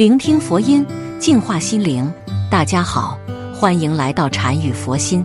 [0.00, 0.82] 聆听佛音，
[1.18, 2.10] 净化心灵。
[2.50, 3.18] 大家好，
[3.54, 5.22] 欢迎来到禅语佛心。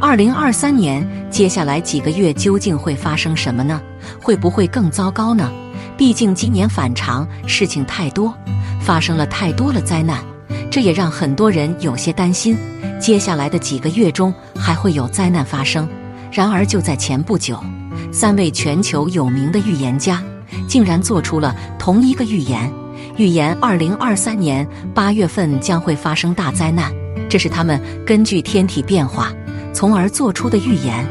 [0.00, 3.78] 二零二三年接下来几个月究竟会发生什么呢？
[4.18, 5.52] 会不会更糟糕呢？
[5.98, 8.34] 毕竟今年反常，事情太多，
[8.80, 10.24] 发生了太多的灾难，
[10.70, 12.56] 这也让很多人有些担心。
[12.98, 15.86] 接下来的几个月中还会有灾难发生。
[16.32, 17.62] 然而就在前不久，
[18.10, 20.24] 三位全球有名的预言家
[20.66, 22.72] 竟然做出了同一个预言。
[23.20, 26.90] 预言二零二三年八月份将会发生大灾难，
[27.28, 29.30] 这是他们根据天体变化
[29.74, 31.06] 从而做出的预言。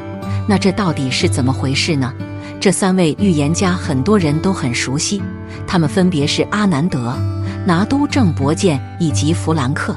[0.47, 2.11] 那这到底是怎么回事呢？
[2.59, 5.21] 这三位预言家很多人都很熟悉，
[5.67, 7.15] 他们分别是阿南德、
[7.63, 9.95] 拿督郑伯健以及弗兰克。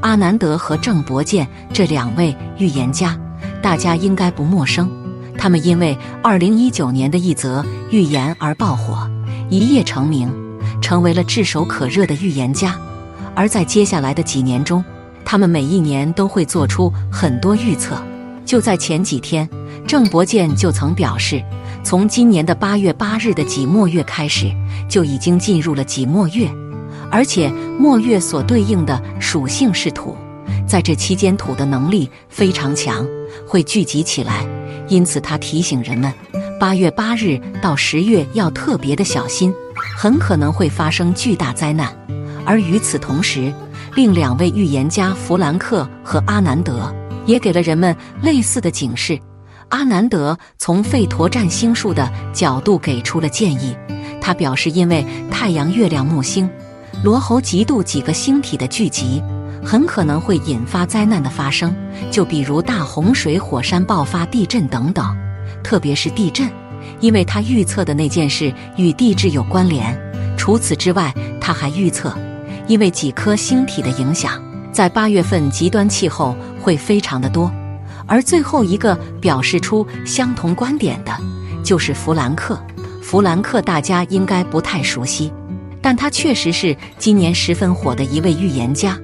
[0.00, 3.16] 阿南德和郑伯健这两位预言家，
[3.62, 4.90] 大家应该不陌生。
[5.38, 9.08] 他们因为二零一九年的一则预言而爆火，
[9.48, 10.28] 一夜成名。
[10.80, 12.78] 成为了炙手可热的预言家，
[13.34, 14.84] 而在接下来的几年中，
[15.24, 17.96] 他们每一年都会做出很多预测。
[18.44, 19.48] 就在前几天，
[19.86, 21.42] 郑伯健就曾表示，
[21.82, 24.52] 从今年的八月八日的己末月开始，
[24.88, 26.50] 就已经进入了己末月，
[27.10, 30.16] 而且末月所对应的属性是土，
[30.66, 33.06] 在这期间土的能力非常强，
[33.46, 34.46] 会聚集起来，
[34.88, 36.12] 因此他提醒人们，
[36.58, 39.54] 八月八日到十月要特别的小心。
[39.96, 41.94] 很可能会发生巨大灾难，
[42.44, 43.52] 而与此同时，
[43.94, 46.94] 另两位预言家弗兰克和阿南德
[47.26, 49.18] 也给了人们类似的警示。
[49.68, 53.76] 阿南德从费陀占星术的角度给出了建议，
[54.20, 56.48] 他表示，因为太阳、月亮、木星、
[57.02, 59.22] 罗喉极度几个星体的聚集，
[59.64, 61.74] 很可能会引发灾难的发生，
[62.10, 65.16] 就比如大洪水、火山爆发、地震等等，
[65.64, 66.46] 特别是地震。
[67.02, 69.94] 因为他预测的那件事与地质有关联。
[70.38, 72.16] 除此之外，他还预测，
[72.66, 77.52] 因为几颗星体的影响，在八月份极端气候会非常的多。
[78.06, 81.12] 而最后一个表示出相同观点的，
[81.62, 82.58] 就是弗兰克。
[83.02, 85.32] 弗兰克大家应该不太熟悉，
[85.80, 88.98] 但他确实是今年十分火的一位预言家。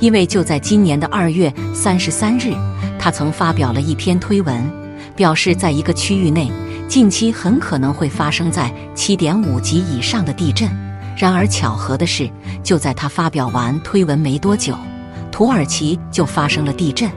[0.00, 2.52] 因为就在今年的二月三十三日，
[2.98, 4.62] 他曾发表了一篇推文，
[5.16, 6.50] 表示在一个区域内。
[6.94, 10.70] 近期很可能会发生在七点五级以上的地震。
[11.18, 12.30] 然而巧合的是，
[12.62, 14.76] 就在他发表完推文没多久，
[15.32, 17.10] 土耳其就发生了地震，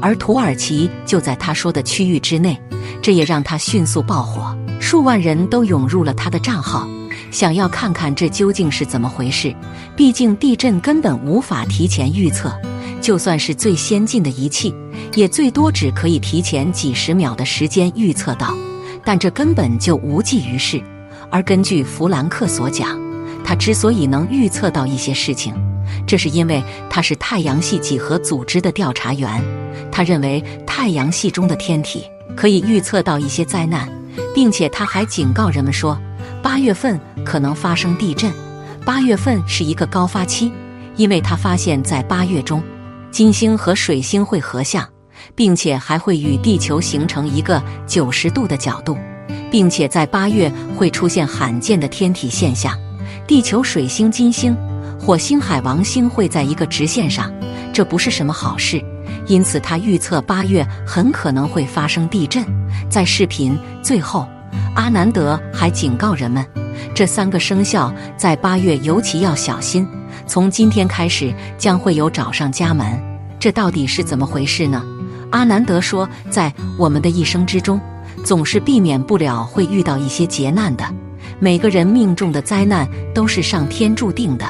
[0.00, 2.56] 而土耳其就在他说的区域之内，
[3.02, 6.86] 这也让他迅速爆火，数万人都涌入了他的账号，
[7.32, 9.52] 想要看看这究竟是怎么回事。
[9.96, 12.56] 毕竟地震根本无法提前预测，
[13.00, 14.72] 就算是最先进的仪器，
[15.16, 18.56] 也最多只可以提前几十秒的时间预测到。
[19.06, 20.82] 但这根本就无济于事。
[21.30, 23.00] 而根据弗兰克所讲，
[23.44, 25.54] 他之所以能预测到一些事情，
[26.04, 29.40] 这是因为他是太阳系几何组织的调查员。
[29.92, 32.04] 他认为太阳系中的天体
[32.36, 33.88] 可以预测到一些灾难，
[34.34, 35.96] 并且他还警告人们说，
[36.42, 38.32] 八月份可能发生地震。
[38.84, 40.50] 八月份是一个高发期，
[40.96, 42.60] 因为他发现，在八月中，
[43.12, 44.95] 金星和水星会合相。
[45.34, 48.96] 并且还会与地球形成一个九十度的角度，
[49.50, 52.76] 并且在八月会出现罕见的天体现象：
[53.26, 54.56] 地球、水星、金星、
[54.98, 57.32] 火星、海王星会在一个直线上，
[57.72, 58.82] 这不是什么好事。
[59.26, 62.44] 因此，他预测八月很可能会发生地震。
[62.88, 64.26] 在视频最后，
[64.74, 66.44] 阿南德还警告人们，
[66.94, 69.86] 这三个生肖在八月尤其要小心。
[70.28, 72.86] 从今天开始将会有找上家门，
[73.38, 74.82] 这到底是怎么回事呢？
[75.30, 77.80] 阿南德说，在我们的一生之中，
[78.24, 80.84] 总是避免不了会遇到一些劫难的。
[81.38, 84.46] 每个人命中的灾难都是上天注定的。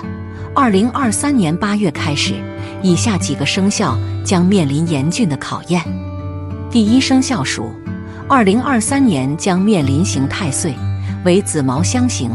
[0.54, 2.34] 二零二三年八月开始，
[2.82, 5.82] 以下几个生肖将面临严峻的考验。
[6.70, 7.70] 第一生肖属，
[8.28, 10.74] 二零二三年将面临刑太岁，
[11.24, 12.30] 为子卯相刑，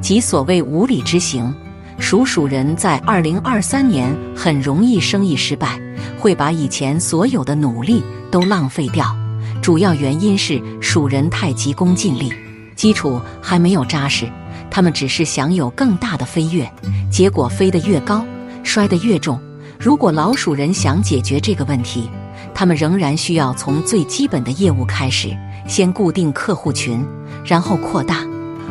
[0.00, 1.52] 即所谓无理之刑。
[1.98, 5.78] 属鼠人在二零二三年很容易生意失败。
[6.20, 9.16] 会把以前所有的努力都浪费掉，
[9.62, 12.30] 主要原因是鼠人太急功近利，
[12.76, 14.30] 基础还没有扎实。
[14.70, 16.70] 他们只是想有更大的飞跃，
[17.10, 18.24] 结果飞得越高，
[18.62, 19.40] 摔得越重。
[19.78, 22.08] 如果老鼠人想解决这个问题，
[22.54, 25.34] 他们仍然需要从最基本的业务开始，
[25.66, 27.02] 先固定客户群，
[27.44, 28.18] 然后扩大。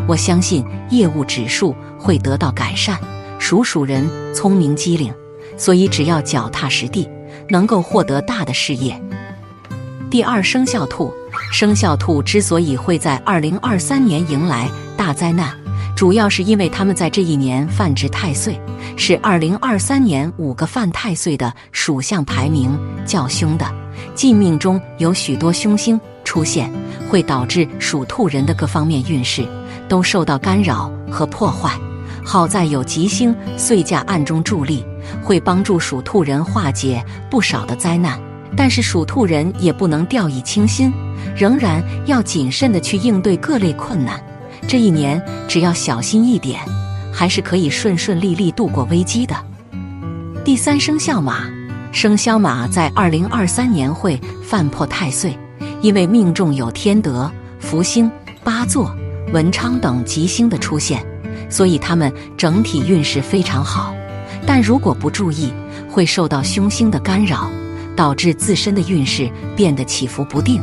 [0.07, 2.97] 我相信业务指数会得到改善。
[3.39, 5.11] 鼠鼠人聪明机灵，
[5.57, 7.09] 所以只要脚踏实地。
[7.49, 8.99] 能够获得大的事业。
[10.09, 11.13] 第二生肖兔，
[11.51, 15.53] 生肖兔之所以会在二零二三年迎来大灾难，
[15.95, 18.59] 主要是因为他们在这一年犯值太岁，
[18.97, 23.65] 是二零二三年五个犯太岁的属相排名较凶的。
[24.15, 26.71] 进命中有许多凶星出现，
[27.09, 29.45] 会导致属兔人的各方面运势
[29.87, 31.77] 都受到干扰和破坏。
[32.23, 34.83] 好在有吉星岁驾暗中助力，
[35.21, 38.19] 会帮助属兔人化解不少的灾难。
[38.57, 40.91] 但是属兔人也不能掉以轻心，
[41.37, 44.19] 仍然要谨慎的去应对各类困难。
[44.67, 46.59] 这一年只要小心一点，
[47.13, 49.35] 还是可以顺顺利利度过危机的。
[50.43, 51.47] 第三生肖马，
[51.91, 55.37] 生肖马在二零二三年会犯破太岁，
[55.81, 58.11] 因为命中有天德、福星、
[58.43, 58.93] 八座、
[59.31, 61.05] 文昌等吉星的出现，
[61.49, 63.93] 所以他们整体运势非常好。
[64.49, 65.53] 但如果不注意，
[65.87, 67.47] 会受到凶星的干扰。
[67.95, 70.61] 导致自身的运势变得起伏不定，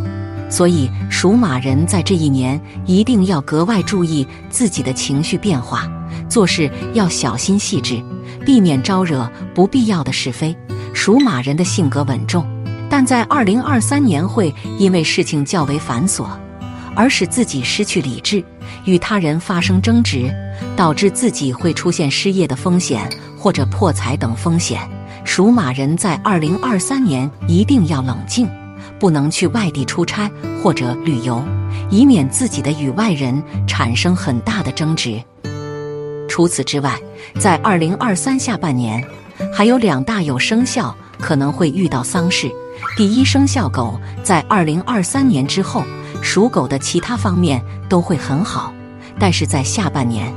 [0.48, 5.86] 所以属马人在这一年一定要格外注意自己的情绪变化，
[6.30, 8.02] 做事要小心细致，
[8.46, 10.56] 避免招惹不必要的是非。
[10.94, 12.42] 属马人的性格稳重，
[12.88, 16.26] 但在二零二三年会因为事情较为繁琐，
[16.94, 18.42] 而使自己失去理智，
[18.86, 20.34] 与他人发生争执，
[20.74, 23.06] 导致自己会出现失业的风险
[23.46, 24.80] 或者破财等风险。
[25.24, 28.50] 属马人在二零二三年一定要冷静，
[28.98, 30.28] 不能去外地出差
[30.60, 31.40] 或者旅游，
[31.88, 35.22] 以免自己的与外人产生很大的争执。
[36.28, 36.98] 除此之外，
[37.38, 39.00] 在二零二三下半年，
[39.54, 42.50] 还有两大有生肖可能会遇到丧事。
[42.96, 45.84] 第一生肖狗在二零二三年之后，
[46.20, 48.74] 属狗的其他方面都会很好，
[49.20, 50.34] 但是在下半年，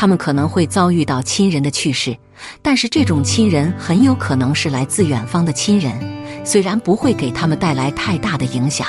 [0.00, 2.16] 他们可能会遭遇到亲人的去世。
[2.62, 5.92] 但是这种亲人很有可能是来自远方的亲人，
[6.42, 8.86] 虽然不会给他们带来太大的影响，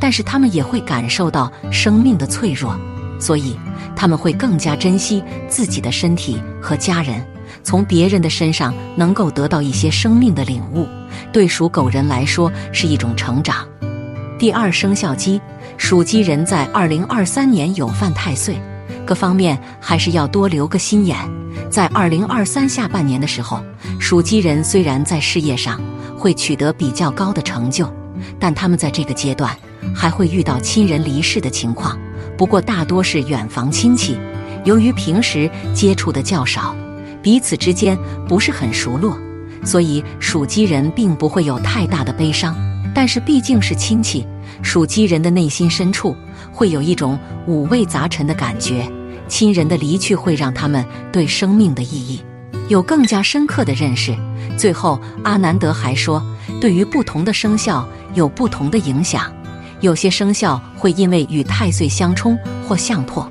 [0.00, 2.72] 但是他们也会感受到生命的脆弱，
[3.18, 3.58] 所以
[3.96, 7.20] 他们会更加珍惜自己的身体和家人。
[7.64, 10.86] 从别人的身上能够得到一些生命的领悟，
[11.32, 13.66] 对属狗人来说是一种成长。
[14.38, 15.40] 第二生肖鸡，
[15.76, 18.56] 属鸡人在二零二三年有犯太岁，
[19.04, 21.16] 各方面还是要多留个心眼。
[21.70, 23.62] 在二零二三下半年的时候，
[24.00, 25.80] 属鸡人虽然在事业上
[26.16, 27.88] 会取得比较高的成就，
[28.38, 29.56] 但他们在这个阶段
[29.94, 31.98] 还会遇到亲人离世的情况。
[32.36, 34.18] 不过大多是远房亲戚，
[34.64, 36.74] 由于平时接触的较少，
[37.22, 37.96] 彼此之间
[38.28, 39.16] 不是很熟络，
[39.64, 42.56] 所以属鸡人并不会有太大的悲伤。
[42.94, 44.26] 但是毕竟是亲戚，
[44.64, 46.16] 属鸡人的内心深处
[46.50, 47.16] 会有一种
[47.46, 48.90] 五味杂陈的感觉。
[49.28, 52.20] 亲人的离去会让他们对生命的意义
[52.68, 54.16] 有更加深刻的认识。
[54.56, 56.22] 最后，阿南德还说，
[56.60, 59.32] 对于不同的生肖有不同的影响，
[59.80, 63.30] 有些生肖会因为与太岁相冲或相破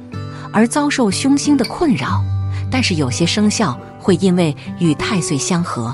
[0.51, 2.23] 而遭受凶星的困扰，
[2.71, 5.93] 但是有些生肖会因为与太岁相合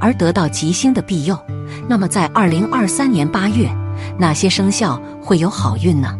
[0.00, 1.38] 而得到吉星的庇佑。
[1.86, 3.70] 那么，在二零二三年八月，
[4.18, 6.16] 哪些生肖会有好运呢？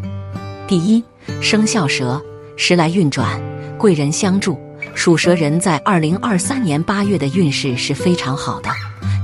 [0.67, 1.02] 第一，
[1.41, 2.20] 生肖蛇。
[2.56, 3.41] 时来运转，
[3.76, 4.58] 贵人相助。
[4.94, 8.70] 属蛇人在二零二三年八月的运势是非常好的，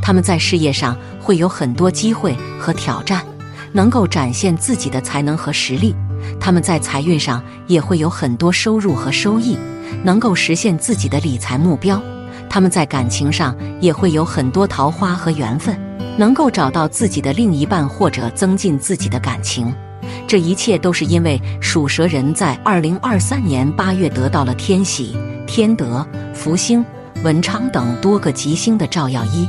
[0.03, 3.25] 他们在事业上会有很多机会和挑战，
[3.73, 5.95] 能够展现自己的才能和实力。
[6.41, 9.57] 他们在财运上也会有很多收入和收益，
[10.03, 12.03] 能够实现自己的理财目标。
[12.49, 15.79] 他们在感情上也会有很多桃花和缘分，
[16.17, 19.73] 能够找到自己的另一半或者增进自己的感情。
[20.27, 26.85] 这一切都是因为属蛇人在二零二三年八月得到了天喜、天德、福星、
[27.23, 29.47] 文昌等多个吉星的照耀一，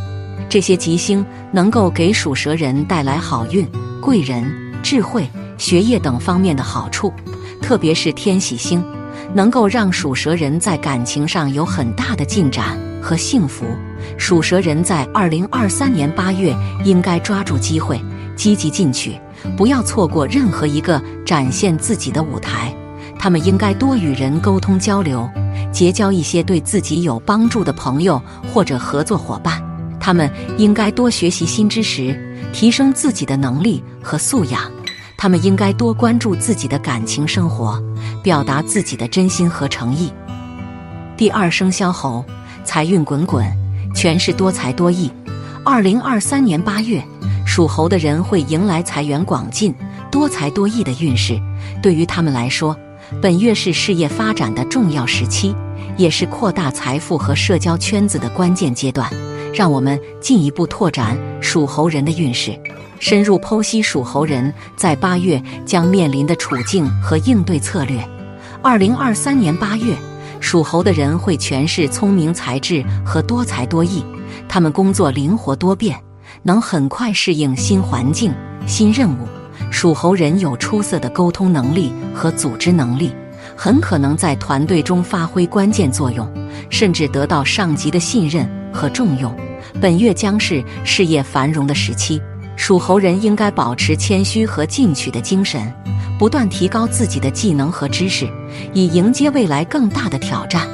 [0.49, 3.67] 这些吉星能够给属蛇人带来好运、
[4.01, 4.43] 贵人、
[4.83, 5.27] 智慧、
[5.57, 7.13] 学业等方面的好处。
[7.61, 8.83] 特别是天喜星，
[9.33, 13.65] 能够让属蛇人在感情上有很大的进展和幸福。
[14.17, 17.99] 属蛇人在二零二三年八月应该抓住机会，
[18.35, 19.19] 积极进取。
[19.57, 22.73] 不要错过任何一个展现自己的舞台。
[23.17, 25.29] 他们应该多与人沟通交流，
[25.71, 29.61] 结交一些对自己有帮助的朋友或者合作伙伴。
[29.99, 32.19] 他们应该多学习新知识，
[32.51, 34.71] 提升自己的能力和素养。
[35.17, 37.79] 他们应该多关注自己的感情生活，
[38.23, 40.11] 表达自己的真心和诚意。
[41.15, 42.25] 第二生肖猴，
[42.63, 43.45] 财运滚滚，
[43.93, 45.11] 全是多才多艺。
[45.63, 47.03] 二零二三年八月。
[47.43, 49.75] 属猴的人会迎来财源广进、
[50.09, 51.37] 多才多艺的运势。
[51.83, 52.73] 对于他们来说，
[53.21, 55.53] 本月是事业发展的重要时期，
[55.97, 59.11] 也是扩大财富和社交圈子的关键阶段。
[59.53, 62.57] 让我们进一步拓展属猴人的运势，
[63.01, 68.01] 深入剖析属猴人在八月将面临的处境和应对策略。
[68.61, 69.93] 二零二三年八月，
[70.41, 74.03] 属猴的人会诠释聪明才智和多才多艺，
[74.49, 75.97] 他们工作灵活多变，
[76.43, 78.33] 能很快适应新环境、
[78.67, 79.27] 新任务。
[79.69, 83.13] 属猴人有出色的沟通能力和组织能力，
[83.55, 86.27] 很可能在团队中发挥关键作用，
[86.69, 89.33] 甚至得到上级的信任和重用。
[89.79, 92.19] 本月将是事业繁荣的时期，
[92.61, 95.73] 属猴人应该保持谦虚和进取的精神，
[96.19, 98.29] 不断提高自己的技能和知识，
[98.71, 100.67] 以迎接未来更大的挑战。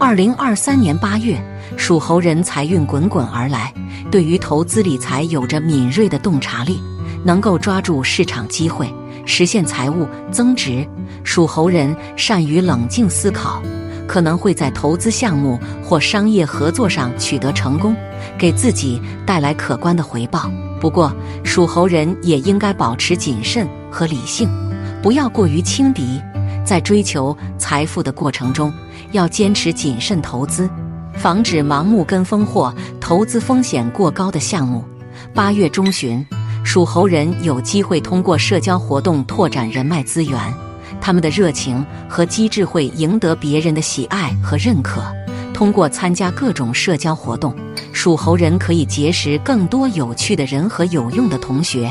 [0.00, 1.38] 二零二三年八月，
[1.76, 3.70] 属猴人财运滚滚而来，
[4.10, 6.80] 对于投资理财有着敏锐的洞察力。
[7.22, 8.90] 能够抓住市场机会，
[9.26, 10.88] 实现财务增值。
[11.22, 13.62] 属猴人善于冷静思考，
[14.08, 17.94] 可能会在投资项目或商业合作上取得成功，
[18.38, 20.50] 给自己带来可观的回报。
[20.80, 24.48] 不过，属猴人也应该保持谨慎和理性，
[25.02, 26.20] 不要过于轻敌。
[26.64, 28.72] 在追求财富的过程中，
[29.12, 30.68] 要坚持谨慎投资，
[31.14, 34.84] 防止盲目跟风或投资风险过高的项目。
[35.34, 36.24] 八月中旬。
[36.64, 40.36] 属猴人有机会通过社交活动拓展人脉资源，
[41.00, 45.00] 他们的热情和机智会赢得别人的喜爱和认可。
[45.56, 47.56] 通过参加各种社交活动，
[47.90, 51.90] 属猴人可以结识更多有趣的人和有用的同学，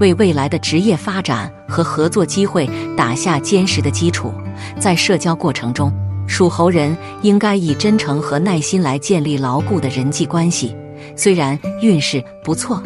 [0.00, 4.34] 为未来的职业发展和合作机会打下坚实的基础。
[4.80, 5.94] 在社交过程中，
[6.26, 10.74] 属猴人应该以真诚和耐心来建立牢固的人际关系。
[11.14, 12.82] 虽然运势不错。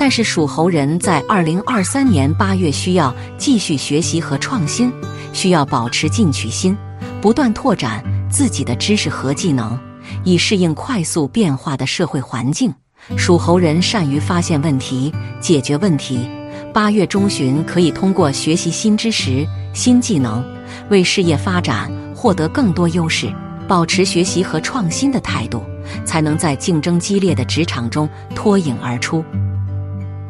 [0.00, 4.92] 但是属猴人在二零二三年八月需要继续学习和创新，
[5.32, 6.76] 需要保持进取心，
[7.20, 9.78] 不断拓展自己的知识和技能，
[10.24, 12.72] 以适应快速变化的社会环境。
[13.16, 16.28] 属猴人善于发现问题、解决问题。
[16.72, 20.44] 八月中旬可以通过学习新知识、新技能，
[20.90, 23.32] 为事业发展获得更多优势。
[23.66, 25.62] 保持学习和创新的态度，
[26.04, 29.22] 才能在竞争激烈的职场中脱颖而出。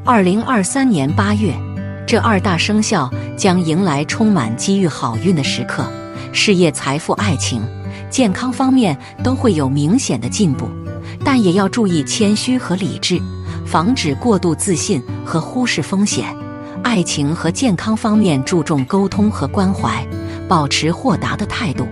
[0.05, 1.55] 二零二三年八月，
[2.07, 5.89] 这二大生肖将迎来充满机遇、好运的时刻，
[6.33, 7.63] 事业、财富、爱情、
[8.11, 10.69] 健康方面都会有明显的进步，
[11.25, 13.21] 但也要注意谦虚和理智，
[13.67, 16.27] 防止过度自信和忽视风险。
[16.83, 20.07] 爱情和健康方面注重沟通和关怀，
[20.49, 21.87] 保持豁达的态度，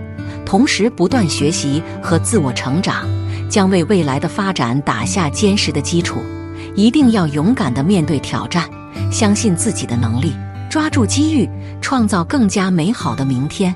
[0.45, 3.05] 同时不断学习和自我成长，
[3.49, 6.21] 将为未来的发展打下坚实的基础。
[6.73, 8.69] 一定要勇敢地面对挑战，
[9.11, 10.33] 相信自己的能力，
[10.69, 11.49] 抓住机遇，
[11.81, 13.75] 创造更加美好的明天。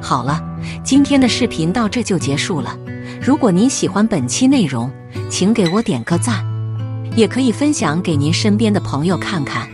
[0.00, 0.42] 好了，
[0.82, 2.76] 今天的视频到这就结束了。
[3.22, 4.90] 如果您喜欢本期内容，
[5.28, 6.44] 请给我点个赞，
[7.14, 9.68] 也可以分享给您身边的朋友看看。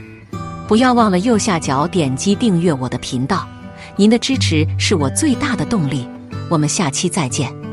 [0.67, 3.49] 不要忘了右下角点击订阅我的频道，
[3.95, 6.07] 您的支持是我最大的动力。
[6.49, 7.66] 我们下期再见。